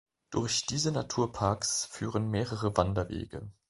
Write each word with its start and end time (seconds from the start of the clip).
Durch 0.31 0.65
diese 0.65 0.91
Naturparks 0.91 1.85
führen 1.85 2.31
mehrere 2.31 2.75
Wanderwege. 2.75 3.51